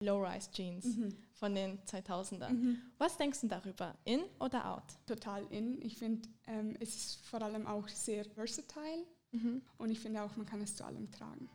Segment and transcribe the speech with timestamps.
[0.00, 1.16] Low-Rise-Jeans Mhm.
[1.32, 2.52] von den 2000ern.
[2.52, 2.82] Mhm.
[2.98, 3.94] Was denkst du darüber?
[4.04, 4.84] In oder out?
[5.06, 5.80] Total in.
[5.80, 9.62] Ich finde, ähm, es ist vor allem auch sehr versatile Mhm.
[9.78, 11.48] und ich finde auch, man kann es zu allem tragen.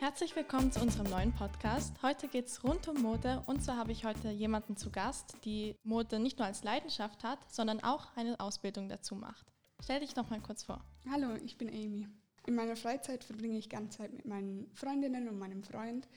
[0.00, 1.94] Herzlich willkommen zu unserem neuen Podcast.
[2.02, 5.76] Heute geht es rund um Mode und zwar habe ich heute jemanden zu Gast, die
[5.82, 9.53] Mode nicht nur als Leidenschaft hat, sondern auch eine Ausbildung dazu macht.
[9.84, 10.82] Stell dich noch mal kurz vor.
[11.10, 12.08] Hallo, ich bin Amy.
[12.46, 16.08] In meiner Freizeit verbringe ich ganz Zeit mit meinen Freundinnen und meinem Freund.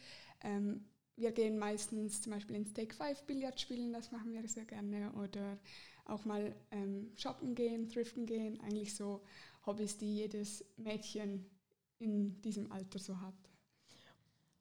[0.41, 0.85] Ähm,
[1.17, 5.11] wir gehen meistens zum Beispiel ins Take 5 Billard spielen, das machen wir sehr gerne.
[5.21, 5.57] Oder
[6.05, 8.57] auch mal ähm, shoppen gehen, thriften gehen.
[8.61, 9.21] Eigentlich so
[9.65, 11.45] Hobbys, die jedes Mädchen
[11.99, 13.35] in diesem Alter so hat.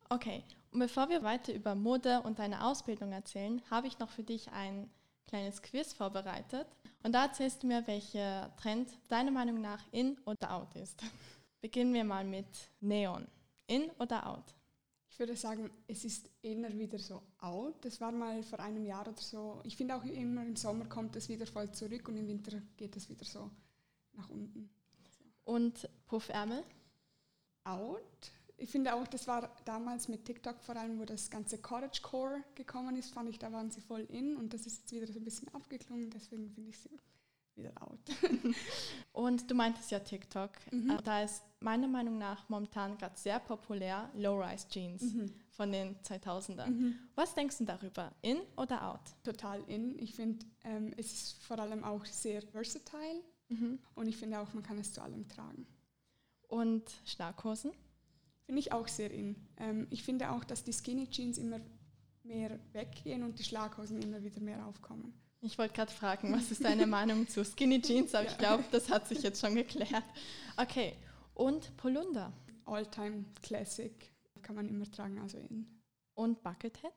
[0.09, 0.43] Okay,
[0.73, 4.51] und bevor wir weiter über Mode und deine Ausbildung erzählen, habe ich noch für dich
[4.51, 4.91] ein
[5.27, 6.67] kleines Quiz vorbereitet.
[7.03, 11.01] Und da erzählst du mir, welcher Trend deiner Meinung nach in oder out ist.
[11.61, 12.47] Beginnen wir mal mit
[12.81, 13.27] Neon.
[13.67, 14.55] In oder out?
[15.11, 17.85] Ich würde sagen, es ist eher wieder so out.
[17.85, 19.61] Das war mal vor einem Jahr oder so.
[19.65, 22.95] Ich finde auch immer im Sommer kommt es wieder voll zurück und im Winter geht
[22.97, 23.51] es wieder so
[24.13, 24.69] nach unten.
[25.45, 26.63] Und Puffärmel?
[27.65, 28.31] Out.
[28.59, 32.97] Ich finde auch, das war damals mit TikTok vor allem, wo das ganze Cottagecore gekommen
[32.97, 35.25] ist, fand ich, da waren sie voll in und das ist jetzt wieder so ein
[35.25, 36.91] bisschen abgeklungen, deswegen finde ich sie
[37.55, 37.99] wieder out.
[39.13, 40.51] Und du meintest ja TikTok.
[40.71, 40.99] Mhm.
[41.05, 45.33] Da ist meiner Meinung nach momentan gerade sehr populär Low-Rise-Jeans Mhm.
[45.53, 46.67] von den 2000ern.
[46.69, 46.99] Mhm.
[47.15, 48.13] Was denkst du darüber?
[48.21, 49.01] In oder out?
[49.25, 49.99] Total in.
[49.99, 53.79] Ich finde, ähm, es ist vor allem auch sehr versatile Mhm.
[53.95, 55.67] und ich finde auch, man kann es zu allem tragen.
[56.49, 57.73] Und Schlaghosen?
[58.47, 59.37] Finde ich auch sehr in.
[59.59, 61.61] Ähm, ich finde auch, dass die Skinny Jeans immer
[62.23, 65.13] mehr weggehen und die Schlaghosen immer wieder mehr aufkommen.
[65.43, 68.39] Ich wollte gerade fragen, was ist deine Meinung zu Skinny Jeans, aber ich Ja.
[68.39, 70.05] glaube, das hat sich jetzt schon geklärt.
[70.57, 70.95] Okay,
[71.35, 72.33] und Polunder
[72.65, 73.93] All-time Classic
[74.43, 75.67] kann man immer tragen, also in.
[76.15, 76.91] und Buckethead?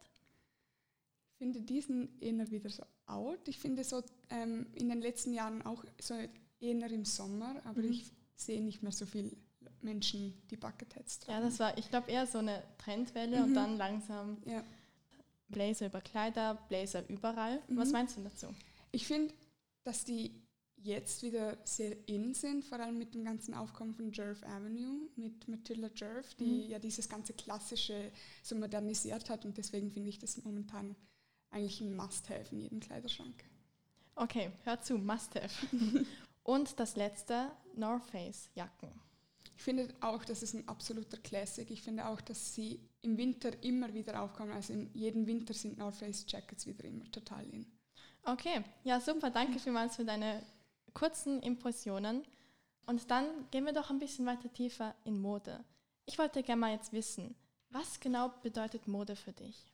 [1.31, 3.47] Ich finde diesen eher wieder so out.
[3.47, 6.13] Ich finde so ähm, in den letzten Jahren auch so
[6.59, 7.91] eher im Sommer, aber Mhm.
[7.91, 9.31] ich sehe nicht mehr so viele
[9.81, 11.39] Menschen, die Bucketheads tragen.
[11.41, 13.55] Ja, das war, ich glaube, eher so eine Trendwelle und Mhm.
[13.55, 14.63] dann langsam Ja.
[15.49, 17.61] Blazer über Kleider, Blazer überall.
[17.69, 17.93] Was Mhm.
[17.93, 18.47] meinst du dazu?
[18.91, 19.33] Ich finde,
[19.83, 20.31] dass die
[20.81, 25.47] jetzt wieder sehr in sind, vor allem mit dem ganzen Aufkommen von Jerv Avenue, mit
[25.47, 26.69] Matilda Jerv, die Mhm.
[26.69, 28.11] ja dieses ganze Klassische
[28.43, 30.95] so modernisiert hat und deswegen finde ich das momentan
[31.51, 33.43] eigentlich ein Must-Have in jedem Kleiderschrank.
[34.15, 35.49] Okay, hör zu, must have.
[36.43, 38.91] und das letzte, North Face Jacken.
[39.59, 41.69] Ich finde auch, das ist ein absoluter Classic.
[41.69, 44.53] Ich finde auch, dass sie im Winter immer wieder aufkommen.
[44.53, 47.65] Also in jedem Winter sind North Face Jackets wieder immer total in.
[48.23, 50.41] Okay, ja super, danke vielmals für deine
[50.93, 52.23] kurzen Impressionen.
[52.85, 55.61] Und dann gehen wir doch ein bisschen weiter tiefer in Mode.
[56.05, 57.35] Ich wollte gerne mal jetzt wissen,
[57.69, 59.73] was genau bedeutet Mode für dich?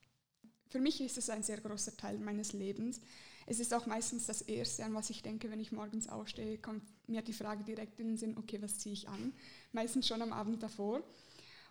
[0.69, 3.01] Für mich ist es ein sehr großer Teil meines Lebens.
[3.45, 6.83] Es ist auch meistens das Erste, an was ich denke, wenn ich morgens aufstehe, kommt
[7.07, 9.33] mir die Frage direkt in den Sinn, okay, was ziehe ich an?
[9.72, 11.03] Meistens schon am Abend davor.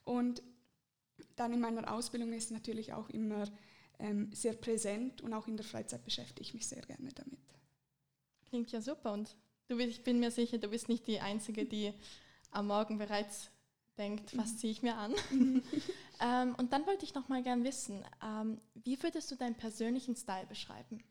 [0.05, 0.43] Und
[1.37, 3.49] dann in meiner Ausbildung ist es natürlich auch immer
[3.99, 7.41] ähm, sehr präsent und auch in der Freizeit beschäftige ich mich sehr gerne damit.
[8.49, 9.37] Klingt ja super und
[9.69, 11.93] du, ich bin mir sicher, du bist nicht die Einzige, die
[12.51, 13.51] am Morgen bereits
[13.99, 15.15] denkt, was ziehe ich mir an?
[16.21, 20.17] ähm, und dann wollte ich noch mal gern wissen, ähm, wie würdest du deinen persönlichen
[20.17, 21.03] Style beschreiben?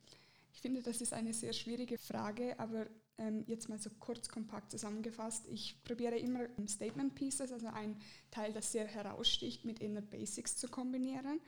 [0.54, 2.88] Ich finde, das ist eine sehr schwierige Frage, aber
[3.18, 5.48] ähm, jetzt mal so kurz kompakt zusammengefasst.
[5.48, 8.00] Ich probiere immer Statement Pieces, also ein
[8.32, 11.42] Teil, das sehr heraussticht, mit Inner Basics zu kombinieren.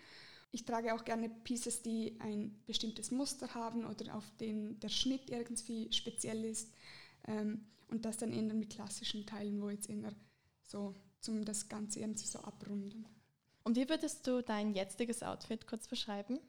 [0.51, 5.29] Ich trage auch gerne Pieces, die ein bestimmtes Muster haben oder auf den der Schnitt
[5.29, 6.73] irgendwie speziell ist.
[7.27, 10.13] Ähm, und das dann eher mit klassischen Teilen, wo jetzt eher
[10.63, 13.05] so zum das Ganze irgendwie so abrunden.
[13.63, 16.39] Und wie würdest du dein jetziges Outfit kurz beschreiben?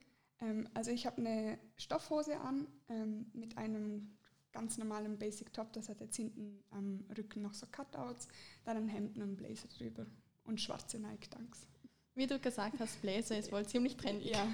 [0.41, 4.17] Ähm, also ich habe eine Stoffhose an ähm, mit einem
[4.53, 5.73] ganz normalen Basic Top.
[5.73, 8.29] Das hat jetzt hinten am Rücken noch so Cutouts,
[8.65, 10.07] dann ein Hemd und einen Blazer drüber
[10.45, 11.67] und schwarze Nike Dunks.
[12.15, 14.31] Wie du gesagt hast, Blazer ist wohl ziemlich trendy.
[14.31, 14.49] Ja.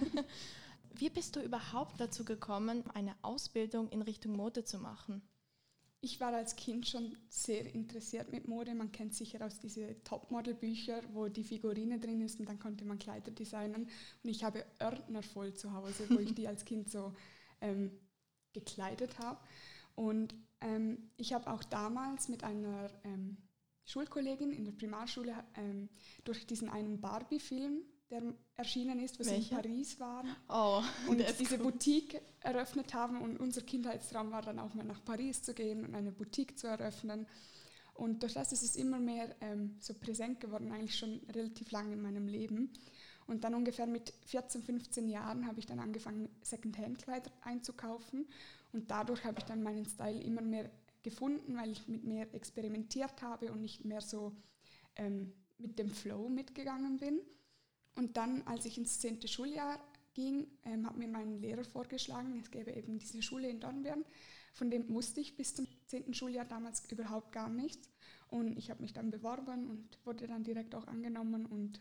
[0.95, 5.23] Wie bist du überhaupt dazu gekommen, eine Ausbildung in Richtung Mode zu machen?
[6.05, 8.75] Ich war als Kind schon sehr interessiert mit Mode.
[8.75, 12.99] Man kennt sicher aus diese Topmodel-Bücher, wo die Figurine drin ist und dann konnte man
[12.99, 13.89] Kleider designen.
[14.25, 17.15] Und ich habe Ordner voll zu Hause, wo ich die als Kind so
[17.61, 17.93] ähm,
[18.53, 19.39] gekleidet habe.
[19.95, 23.37] Und ähm, ich habe auch damals mit einer ähm,
[23.85, 25.89] Schulkollegin in der Primarschule ähm,
[26.25, 27.81] durch diesen einen Barbie-Film,
[28.13, 28.23] der
[28.57, 29.57] erschienen ist, was Welcher?
[29.57, 30.25] in Paris war.
[30.49, 31.71] Oh, Und diese cool.
[31.73, 33.21] Boutique eröffnet haben.
[33.23, 36.67] Und unser Kindheitstraum war dann auch mal nach Paris zu gehen und eine Boutique zu
[36.67, 37.27] eröffnen.
[37.95, 41.95] Und durch das ist es immer mehr ähm, so präsent geworden, eigentlich schon relativ lange
[41.95, 42.73] in meinem Leben.
[43.27, 48.27] Und dann ungefähr mit 14, 15 Jahren habe ich dann angefangen, Secondhand-Kleider einzukaufen.
[48.73, 50.71] Und dadurch habe ich dann meinen Style immer mehr
[51.03, 54.33] gefunden, weil ich mit mehr experimentiert habe und nicht mehr so
[54.97, 57.21] ähm, mit dem Flow mitgegangen bin.
[57.95, 59.79] Und dann, als ich ins zehnte Schuljahr
[60.15, 64.05] ging, ähm, hat mir mein Lehrer vorgeschlagen, es gäbe eben diese Schule in Dornbirn.
[64.55, 67.89] Von dem wusste ich bis zum zehnten Schuljahr damals überhaupt gar nichts.
[68.29, 71.47] Und ich habe mich dann beworben und wurde dann direkt auch angenommen.
[71.47, 71.81] Und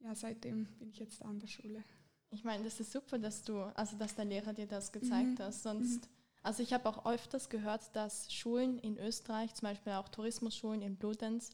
[0.00, 1.82] ja, seitdem bin ich jetzt an der Schule.
[2.30, 5.42] Ich meine, das ist super, dass du, also dass dein Lehrer dir das gezeigt Mhm.
[5.42, 5.54] hat.
[5.54, 6.08] Sonst,
[6.42, 10.96] also ich habe auch öfters gehört, dass Schulen in Österreich, zum Beispiel auch Tourismusschulen in
[10.96, 11.50] Bludenz,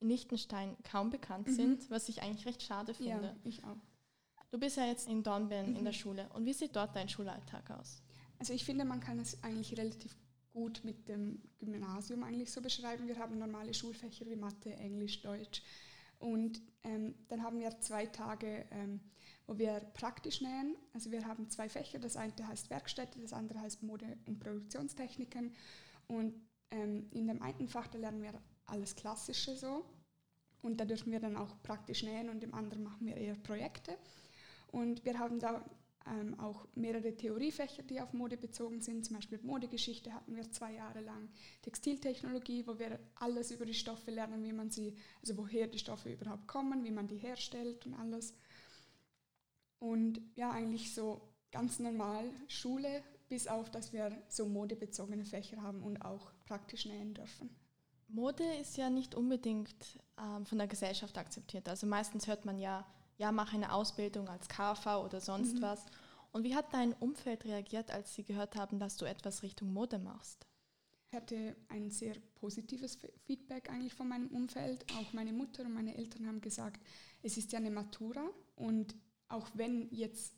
[0.00, 1.52] Liechtenstein kaum bekannt Mhm.
[1.52, 3.10] sind, was ich eigentlich recht schade finde.
[3.28, 3.76] Ja, ich auch.
[4.50, 5.96] Du bist ja jetzt in Dornbirn in der Mhm.
[5.98, 6.28] Schule.
[6.34, 8.02] Und wie sieht dort dein Schulalltag aus?
[8.38, 10.16] Also ich finde, man kann es eigentlich relativ
[10.52, 13.06] gut mit dem Gymnasium eigentlich so beschreiben.
[13.08, 15.62] Wir haben normale Schulfächer wie Mathe, Englisch, Deutsch.
[16.18, 19.00] Und ähm, dann haben wir zwei Tage, ähm,
[19.46, 20.76] wo wir praktisch nähen.
[20.92, 21.98] Also wir haben zwei Fächer.
[21.98, 25.54] Das eine heißt Werkstätte, das andere heißt Mode- und Produktionstechniken.
[26.06, 26.34] Und
[26.70, 28.32] ähm, in dem einen Fach, da lernen wir
[28.68, 29.84] alles Klassische so.
[30.62, 33.96] Und da dürfen wir dann auch praktisch nähen und im anderen machen wir eher Projekte.
[34.72, 35.64] Und wir haben da
[36.06, 39.04] ähm, auch mehrere Theoriefächer, die auf Mode bezogen sind.
[39.04, 41.28] Zum Beispiel Modegeschichte hatten wir zwei Jahre lang.
[41.62, 46.12] Textiltechnologie, wo wir alles über die Stoffe lernen, wie man sie, also woher die Stoffe
[46.12, 48.34] überhaupt kommen, wie man die herstellt und alles.
[49.78, 51.20] Und ja, eigentlich so
[51.52, 57.14] ganz normal Schule, bis auf, dass wir so modebezogene Fächer haben und auch praktisch nähen
[57.14, 57.50] dürfen.
[58.08, 59.74] Mode ist ja nicht unbedingt
[60.18, 61.68] ähm, von der Gesellschaft akzeptiert.
[61.68, 62.86] Also meistens hört man ja,
[63.18, 65.62] ja, mach eine Ausbildung als KV oder sonst Mhm.
[65.62, 65.84] was.
[66.32, 69.98] Und wie hat dein Umfeld reagiert, als sie gehört haben, dass du etwas Richtung Mode
[69.98, 70.46] machst?
[71.10, 74.84] Ich hatte ein sehr positives Fe- Feedback eigentlich von meinem Umfeld.
[74.98, 76.80] Auch meine Mutter und meine Eltern haben gesagt,
[77.22, 78.94] es ist ja eine Matura und
[79.28, 80.34] auch wenn jetzt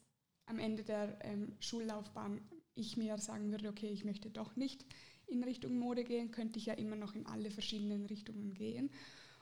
[0.46, 2.40] am Ende der ähm, Schullaufbahn
[2.74, 4.84] ich mir sagen würde, okay, ich möchte doch nicht
[5.30, 8.90] in Richtung Mode gehen, könnte ich ja immer noch in alle verschiedenen Richtungen gehen.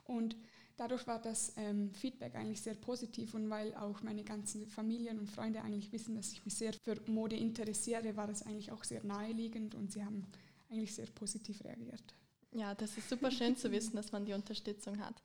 [0.04, 0.36] Und
[0.76, 5.30] dadurch war das ähm, Feedback eigentlich sehr positiv und weil auch meine ganzen Familien und
[5.30, 9.04] Freunde eigentlich wissen, dass ich mich sehr für Mode interessiere, war es eigentlich auch sehr
[9.04, 10.26] naheliegend und sie haben
[10.70, 12.14] eigentlich sehr positiv reagiert.
[12.52, 15.22] Ja, das ist super schön zu wissen, dass man die Unterstützung hat.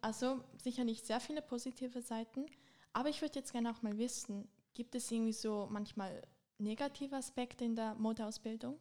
[0.00, 2.46] Also sicherlich sehr viele positive Seiten,
[2.92, 6.22] aber ich würde jetzt gerne auch mal wissen, gibt es irgendwie so manchmal
[6.58, 8.78] negative Aspekte in der Modeausbildung?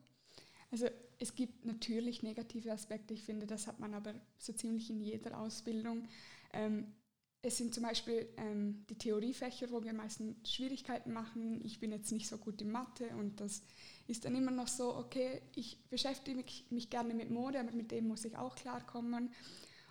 [0.74, 0.88] Also
[1.20, 5.40] es gibt natürlich negative Aspekte, ich finde, das hat man aber so ziemlich in jeder
[5.40, 6.08] Ausbildung.
[6.52, 6.88] Ähm,
[7.44, 11.64] es sind zum Beispiel ähm, die Theoriefächer, wo wir meistens Schwierigkeiten machen.
[11.64, 13.62] Ich bin jetzt nicht so gut in Mathe und das
[14.08, 17.92] ist dann immer noch so, okay, ich beschäftige mich, mich gerne mit Mode, aber mit
[17.92, 19.32] dem muss ich auch klarkommen.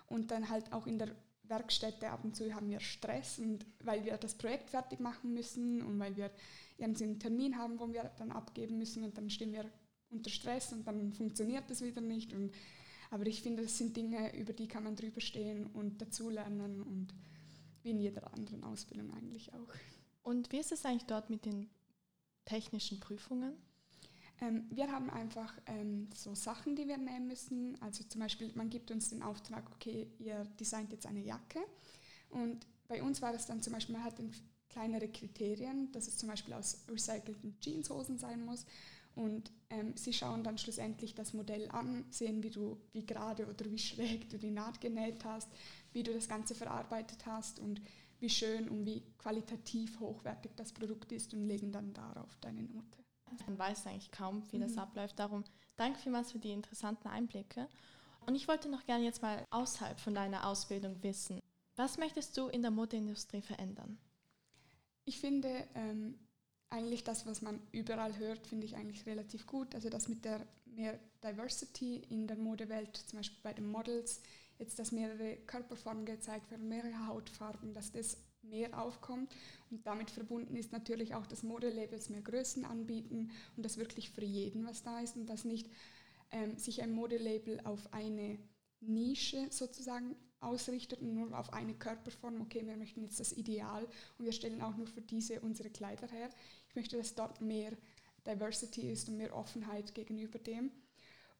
[0.07, 4.03] Und dann halt auch in der Werkstätte ab und zu haben wir Stress, und weil
[4.03, 6.29] wir das Projekt fertig machen müssen und weil wir
[6.77, 9.71] einen Termin haben, wo wir dann abgeben müssen und dann stehen wir
[10.13, 12.33] unter Stress und dann funktioniert das wieder nicht.
[12.33, 12.51] Und,
[13.11, 17.13] aber ich finde, das sind Dinge, über die kann man drüber stehen und dazulernen und
[17.83, 19.73] wie in jeder anderen Ausbildung eigentlich auch.
[20.23, 21.69] Und wie ist es eigentlich dort mit den
[22.45, 23.53] technischen Prüfungen?
[24.41, 27.79] Ähm, wir haben einfach ähm, so Sachen, die wir nehmen müssen.
[27.81, 31.59] Also zum Beispiel, man gibt uns den Auftrag, okay, ihr designt jetzt eine Jacke.
[32.29, 34.15] Und bei uns war das dann zum Beispiel, man hat
[34.69, 38.65] kleinere Kriterien, dass es zum Beispiel aus recycelten Jeanshosen sein muss.
[39.15, 43.69] Und ähm, sie schauen dann schlussendlich das Modell an, sehen, wie du, wie gerade oder
[43.69, 45.49] wie schräg du die Naht genäht hast,
[45.91, 47.81] wie du das Ganze verarbeitet hast und
[48.19, 53.03] wie schön und wie qualitativ hochwertig das Produkt ist und legen dann darauf deine Note.
[53.47, 54.79] Man weiß eigentlich kaum, wie das Mhm.
[54.79, 55.17] abläuft.
[55.19, 55.43] Darum
[55.75, 57.67] danke vielmals für die interessanten Einblicke.
[58.25, 61.39] Und ich wollte noch gerne jetzt mal außerhalb von deiner Ausbildung wissen,
[61.75, 63.97] was möchtest du in der Modeindustrie verändern?
[65.05, 66.17] Ich finde ähm,
[66.73, 69.75] eigentlich das, was man überall hört, finde ich eigentlich relativ gut.
[69.75, 74.21] Also das mit der mehr Diversity in der Modewelt, zum Beispiel bei den Models,
[74.57, 79.33] jetzt dass mehrere Körperformen gezeigt werden, mehrere Hautfarben, dass das mehr aufkommt
[79.69, 84.25] und damit verbunden ist natürlich auch, dass Modelabels mehr Größen anbieten und dass wirklich für
[84.25, 85.69] jeden was da ist und dass nicht
[86.31, 88.37] ähm, sich ein Modelabel auf eine
[88.81, 93.87] Nische sozusagen ausrichtet und nur auf eine Körperform, okay, wir möchten jetzt das Ideal
[94.17, 96.29] und wir stellen auch nur für diese unsere Kleider her.
[96.73, 97.71] Ich möchte, dass dort mehr
[98.25, 100.71] Diversity ist und mehr Offenheit gegenüber dem.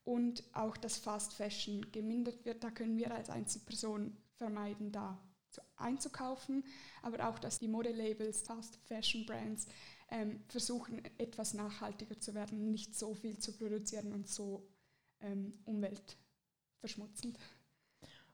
[0.03, 5.17] Und auch, dass Fast Fashion gemindert wird, da können wir als Einzelperson vermeiden, da
[5.75, 6.63] einzukaufen,
[7.01, 9.65] aber auch, dass die Modelabels, Fast Fashion Brands
[10.09, 14.67] ähm, versuchen, etwas nachhaltiger zu werden, nicht so viel zu produzieren und so
[15.21, 17.39] ähm, umweltverschmutzend.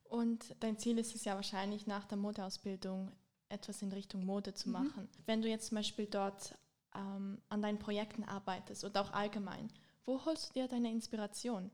[0.03, 3.11] Und dein Ziel ist es ja wahrscheinlich nach der Modeausbildung
[3.47, 4.73] etwas in Richtung Mode zu mhm.
[4.73, 5.03] machen.
[5.03, 5.23] Mhm.
[5.25, 6.57] Wenn du jetzt zum Beispiel dort
[6.95, 9.71] ähm, an deinen Projekten arbeitest und auch allgemein,
[10.05, 11.71] wo holst du dir deine Inspiration?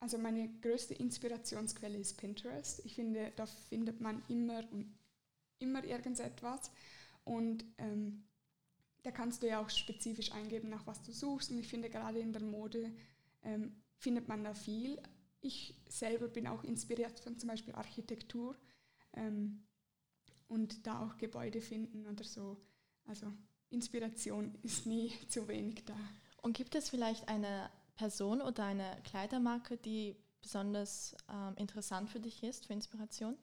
[0.00, 2.84] Also meine größte Inspirationsquelle ist Pinterest.
[2.84, 4.94] Ich finde, da findet man immer und
[5.58, 6.70] immer irgendetwas.
[7.24, 8.24] Und ähm,
[9.02, 11.50] da kannst du ja auch spezifisch eingeben, nach was du suchst.
[11.50, 12.92] Und ich finde, gerade in der Mode
[13.42, 15.00] ähm, findet man da viel.
[15.40, 18.56] Ich selber bin auch inspiriert von zum Beispiel Architektur
[19.14, 19.66] ähm,
[20.48, 22.60] und da auch Gebäude finden oder so.
[23.06, 23.32] Also
[23.70, 25.96] Inspiration ist nie zu wenig da.
[26.42, 32.42] Und gibt es vielleicht eine Person oder eine Kleidermarke, die besonders ähm, interessant für dich
[32.42, 33.36] ist, für Inspiration?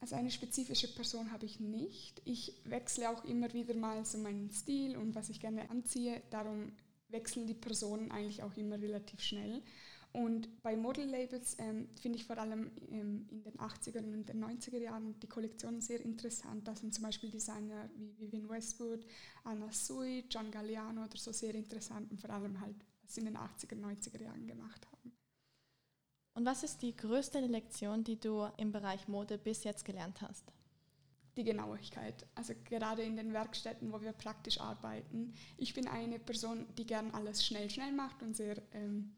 [0.00, 2.20] Also eine spezifische Person habe ich nicht.
[2.26, 6.22] Ich wechsle auch immer wieder mal so meinen Stil und was ich gerne anziehe.
[6.30, 6.72] Darum
[7.08, 9.62] wechseln die Personen eigentlich auch immer relativ schnell.
[10.14, 14.78] Und bei Model-Labels ähm, finde ich vor allem ähm, in den 80er und den 90er
[14.78, 16.68] Jahren die Kollektionen sehr interessant.
[16.68, 19.04] Da sind zum Beispiel Designer wie Vivienne Westwood,
[19.42, 23.26] Anna Sui, John Galliano oder so sehr interessant und vor allem halt, was sie in
[23.26, 25.16] den 80er, 90er Jahren gemacht haben.
[26.34, 30.44] Und was ist die größte Lektion, die du im Bereich Mode bis jetzt gelernt hast?
[31.36, 32.24] Die Genauigkeit.
[32.36, 35.34] Also gerade in den Werkstätten, wo wir praktisch arbeiten.
[35.56, 39.16] Ich bin eine Person, die gern alles schnell, schnell macht und sehr ähm,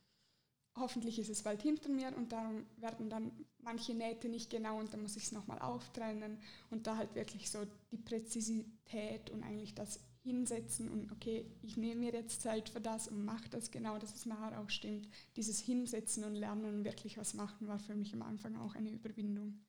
[0.77, 4.93] hoffentlich ist es bald hinter mir und darum werden dann manche Nähte nicht genau und
[4.93, 6.39] dann muss ich es nochmal auftrennen
[6.71, 7.59] und da halt wirklich so
[7.91, 13.09] die Präzisität und eigentlich das Hinsetzen und okay, ich nehme mir jetzt Zeit für das
[13.09, 15.09] und mache das genau, dass es nachher auch stimmt.
[15.37, 18.91] Dieses Hinsetzen und Lernen und wirklich was machen war für mich am Anfang auch eine
[18.91, 19.61] Überwindung.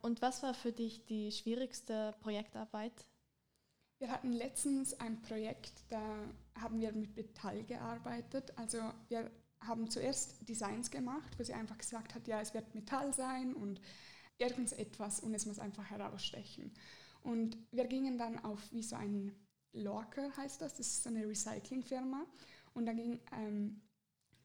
[0.00, 3.08] Und was war für dich die schwierigste Projektarbeit?
[3.98, 6.00] Wir hatten letztens ein Projekt, da
[6.60, 8.52] haben wir mit Metall gearbeitet.
[8.56, 9.30] Also wir
[9.66, 13.80] haben zuerst Designs gemacht, wo sie einfach gesagt hat, ja, es wird Metall sein und
[14.38, 16.72] irgendetwas und es muss einfach herausstechen.
[17.22, 19.32] Und wir gingen dann auf wie so ein
[19.76, 22.24] Lorker heißt das, das ist so eine Recyclingfirma.
[22.74, 23.80] Und dann ging, ähm,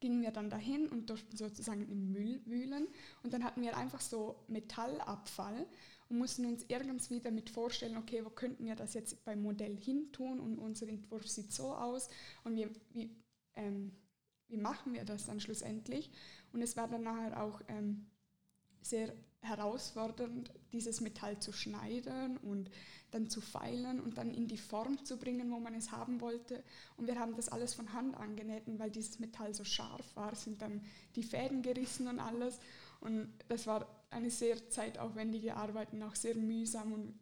[0.00, 2.88] gingen wir dann dahin und durften sozusagen im Müll wühlen.
[3.22, 5.66] Und dann hatten wir einfach so Metallabfall
[6.08, 10.40] und mussten uns irgendwie damit vorstellen, okay, wo könnten wir das jetzt beim Modell hintun
[10.40, 12.08] und unser Entwurf sieht so aus
[12.44, 13.16] und wie, wie
[13.54, 13.92] ähm,
[14.52, 16.10] wie machen wir das dann schlussendlich?
[16.52, 18.06] Und es war dann nachher auch ähm,
[18.82, 22.70] sehr herausfordernd, dieses Metall zu schneiden und
[23.10, 26.62] dann zu feilen und dann in die Form zu bringen, wo man es haben wollte.
[26.96, 30.34] Und wir haben das alles von Hand angenäht, und weil dieses Metall so scharf war,
[30.34, 30.84] sind dann
[31.16, 32.58] die Fäden gerissen und alles.
[33.00, 36.92] Und das war eine sehr zeitaufwendige Arbeit und auch sehr mühsam.
[36.92, 37.18] Und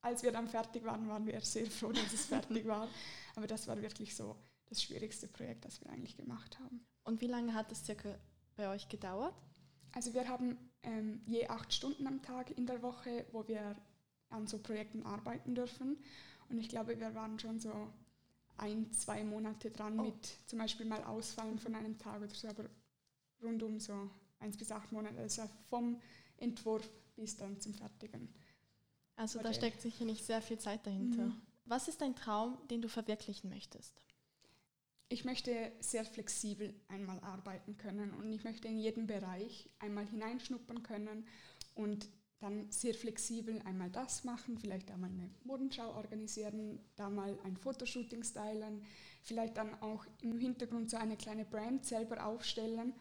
[0.00, 2.88] als wir dann fertig waren, waren wir sehr froh, dass es fertig war.
[3.36, 4.36] Aber das war wirklich so
[4.72, 6.84] das schwierigste Projekt, das wir eigentlich gemacht haben.
[7.04, 8.18] Und wie lange hat es circa
[8.56, 9.34] bei euch gedauert?
[9.92, 13.76] Also wir haben ähm, je acht Stunden am Tag in der Woche, wo wir
[14.30, 15.98] an so Projekten arbeiten dürfen.
[16.48, 17.92] Und ich glaube, wir waren schon so
[18.56, 20.04] ein, zwei Monate dran oh.
[20.04, 22.64] mit zum Beispiel mal Ausfallen von einem Tag oder so, aber
[23.42, 26.00] rund um so eins bis acht Monate, also vom
[26.38, 28.34] Entwurf bis dann zum Fertigen.
[29.16, 29.52] Also Modell.
[29.52, 31.26] da steckt sicher nicht sehr viel Zeit dahinter.
[31.26, 31.42] Mhm.
[31.66, 34.02] Was ist dein Traum, den du verwirklichen möchtest?
[35.12, 40.82] Ich möchte sehr flexibel einmal arbeiten können und ich möchte in jeden Bereich einmal hineinschnuppern
[40.82, 41.26] können
[41.74, 42.08] und
[42.40, 48.24] dann sehr flexibel einmal das machen, vielleicht einmal eine Modenschau organisieren, da mal ein Fotoshooting
[48.24, 48.82] stylen,
[49.22, 52.94] vielleicht dann auch im Hintergrund so eine kleine Brand selber aufstellen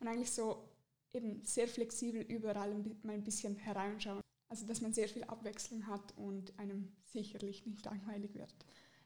[0.00, 0.68] und eigentlich so
[1.14, 4.20] eben sehr flexibel überall mal ein bisschen hereinschauen.
[4.50, 8.54] Also dass man sehr viel Abwechslung hat und einem sicherlich nicht langweilig wird.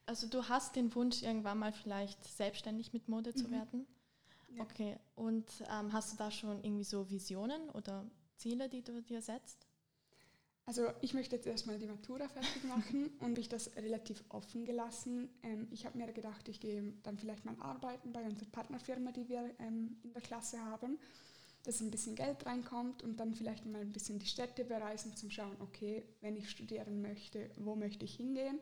[0.08, 3.52] Also du hast den Wunsch, irgendwann mal vielleicht selbstständig mit Mode zu mhm.
[3.52, 3.86] werden.
[4.54, 4.62] Ja.
[4.62, 9.20] Okay, und ähm, hast du da schon irgendwie so Visionen oder Ziele, die du dir
[9.20, 9.66] setzt?
[10.64, 15.28] Also ich möchte jetzt erstmal die Matura fertig machen und ich das relativ offen gelassen.
[15.42, 19.28] Ähm, ich habe mir gedacht, ich gehe dann vielleicht mal arbeiten bei unserer Partnerfirma, die
[19.28, 20.98] wir ähm, in der Klasse haben,
[21.64, 25.30] dass ein bisschen Geld reinkommt und dann vielleicht mal ein bisschen die Städte bereisen, zum
[25.30, 28.58] schauen, okay, wenn ich studieren möchte, wo möchte ich hingehen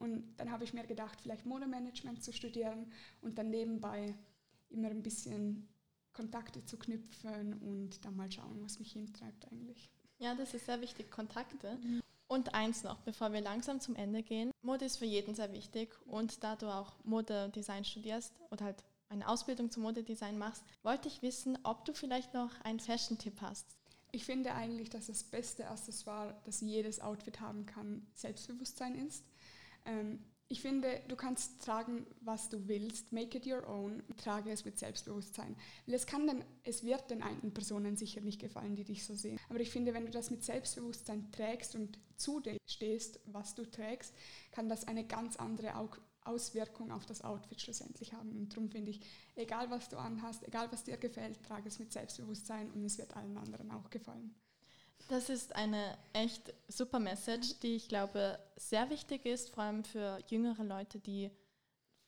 [0.00, 2.90] und dann habe ich mir gedacht, vielleicht Modemanagement zu studieren
[3.20, 4.14] und dann nebenbei
[4.70, 5.68] immer ein bisschen
[6.14, 9.90] Kontakte zu knüpfen und dann mal schauen, was mich hintreibt eigentlich.
[10.18, 11.76] Ja, das ist sehr wichtig, Kontakte.
[11.76, 12.00] Mhm.
[12.28, 14.52] Und eins noch, bevor wir langsam zum Ende gehen.
[14.62, 19.28] Mode ist für jeden sehr wichtig und da du auch Modedesign studierst oder halt eine
[19.28, 23.76] Ausbildung zum Modedesign machst, wollte ich wissen, ob du vielleicht noch einen Fashion-Tipp hast.
[24.12, 29.24] Ich finde eigentlich, dass das beste Accessoire, das jedes Outfit haben kann, Selbstbewusstsein ist.
[29.84, 30.20] Ähm,
[30.52, 34.80] ich finde, du kannst tragen, was du willst, make it your own, trage es mit
[34.80, 35.54] Selbstbewusstsein.
[35.86, 39.14] Weil es kann dann, es wird den einen Personen sicher nicht gefallen, die dich so
[39.14, 39.38] sehen.
[39.48, 43.64] Aber ich finde, wenn du das mit Selbstbewusstsein trägst und zu dir stehst, was du
[43.64, 44.12] trägst,
[44.50, 45.72] kann das eine ganz andere
[46.24, 48.32] Auswirkung auf das Outfit schlussendlich haben.
[48.32, 49.00] Und darum finde ich,
[49.36, 53.16] egal was du anhast, egal was dir gefällt, trage es mit Selbstbewusstsein und es wird
[53.16, 54.34] allen anderen auch gefallen.
[55.08, 60.18] Das ist eine echt super Message, die ich glaube sehr wichtig ist, vor allem für
[60.28, 61.30] jüngere Leute, die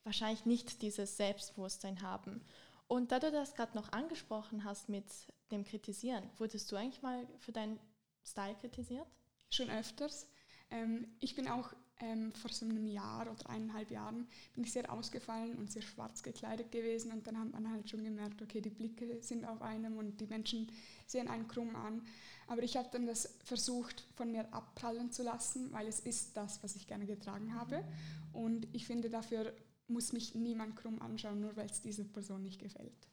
[0.04, 2.44] wahrscheinlich nicht dieses Selbstbewusstsein haben.
[2.88, 5.06] Und da du das gerade noch angesprochen hast mit
[5.50, 7.80] dem Kritisieren, wurdest du eigentlich mal für deinen
[8.24, 9.06] Style kritisiert?
[9.50, 10.28] Schon öfters.
[10.70, 11.72] Ähm, ich bin auch
[12.02, 16.22] ähm, vor so einem Jahr oder eineinhalb Jahren bin ich sehr ausgefallen und sehr schwarz
[16.22, 19.96] gekleidet gewesen und dann hat man halt schon gemerkt, okay, die Blicke sind auf einem
[19.96, 20.70] und die Menschen
[21.06, 22.02] sehen einen krumm an.
[22.48, 26.62] Aber ich habe dann das versucht von mir abprallen zu lassen, weil es ist das,
[26.62, 27.84] was ich gerne getragen habe
[28.32, 29.54] und ich finde, dafür
[29.86, 33.08] muss mich niemand krumm anschauen, nur weil es dieser Person nicht gefällt.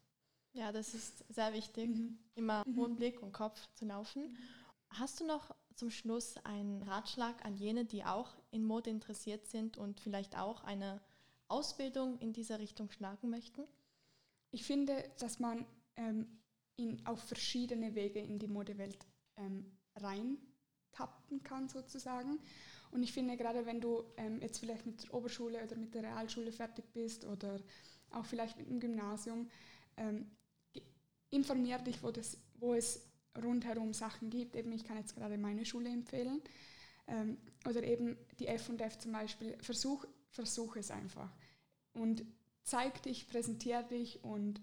[0.53, 2.17] Ja, das ist sehr wichtig, mhm.
[2.35, 2.75] immer mhm.
[2.77, 4.35] hohen Blick und Kopf zu laufen.
[4.89, 9.77] Hast du noch zum Schluss einen Ratschlag an jene, die auch in Mode interessiert sind
[9.77, 11.01] und vielleicht auch eine
[11.47, 13.63] Ausbildung in dieser Richtung schlagen möchten?
[14.51, 16.27] Ich finde, dass man ähm,
[16.75, 19.05] in, auf verschiedene Wege in die Modewelt
[19.37, 22.39] ähm, reintappen kann sozusagen.
[22.91, 26.03] Und ich finde, gerade wenn du ähm, jetzt vielleicht mit der Oberschule oder mit der
[26.03, 27.57] Realschule fertig bist oder
[28.11, 29.49] auch vielleicht mit dem Gymnasium,
[29.95, 30.29] ähm,
[31.29, 33.07] informier dich, wo, das, wo es
[33.41, 34.55] rundherum Sachen gibt.
[34.55, 36.41] Eben, ich kann jetzt gerade meine Schule empfehlen.
[37.07, 39.57] Ähm, oder eben die F&F zum Beispiel.
[39.61, 41.31] Versuch, versuch es einfach.
[41.93, 42.25] Und
[42.63, 44.61] zeig dich, präsentier dich und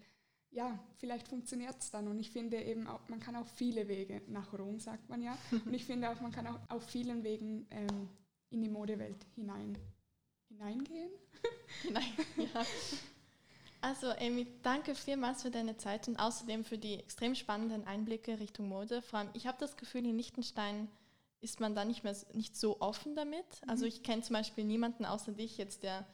[0.51, 2.09] ja, vielleicht funktioniert es dann.
[2.09, 5.37] Und ich finde eben, auch, man kann auch viele Wege nach Rom, sagt man ja.
[5.67, 8.09] Und ich finde auch, man kann auch auf vielen Wegen ähm,
[8.49, 9.77] in die Modewelt hinein,
[10.49, 11.11] hineingehen.
[11.83, 12.65] Hinein, ja.
[13.81, 18.69] Also Amy, danke vielmals für deine Zeit und außerdem für die extrem spannenden Einblicke Richtung
[18.69, 19.03] Mode.
[19.03, 20.89] Vor allem, ich habe das Gefühl, in Liechtenstein
[21.41, 23.45] ist man da nicht mehr nicht so offen damit.
[23.67, 23.89] Also mhm.
[23.89, 26.07] ich kenne zum Beispiel niemanden außer dich jetzt, der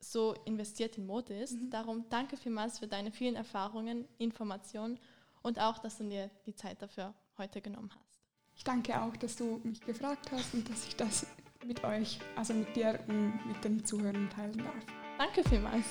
[0.00, 1.54] so investiert in Mode ist.
[1.54, 1.70] Mhm.
[1.70, 4.98] Darum danke vielmals für deine vielen Erfahrungen, Informationen
[5.42, 8.20] und auch, dass du dir die Zeit dafür heute genommen hast.
[8.54, 11.26] Ich danke auch, dass du mich gefragt hast und dass ich das
[11.64, 14.86] mit euch, also mit dir und mit den Zuhörern teilen darf.
[15.18, 15.84] Danke vielmals.